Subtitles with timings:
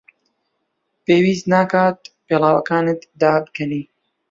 [1.05, 1.97] پێویست ناکات
[2.27, 3.83] پێڵاوەکانت دابکەنی.